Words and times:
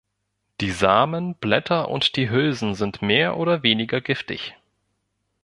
Die 0.61 0.71
Samen, 0.71 1.35
Blätter 1.35 1.89
und 1.89 2.15
die 2.15 2.31
Hülsen 2.31 2.73
sind 2.73 3.03
mehr 3.03 3.37
oder 3.37 3.61
weniger 3.61 4.01
giftig. 4.01 4.55